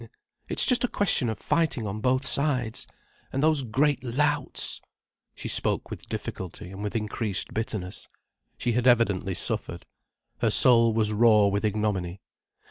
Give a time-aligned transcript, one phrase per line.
[0.49, 4.81] _It's just a question of fighting on both sides—and those great louts——"
[5.35, 8.07] She spoke with difficulty and with increased bitterness.
[8.57, 9.85] She had evidently suffered.
[10.39, 12.19] Her soul was raw with ignominy.